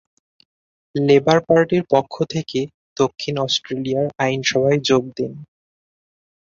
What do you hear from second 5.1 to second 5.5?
দেন।